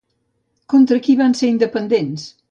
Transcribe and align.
Contra 0.73 0.97
qui 1.07 1.15
van 1.19 1.35
ser 1.41 1.51
independents? 1.57 2.25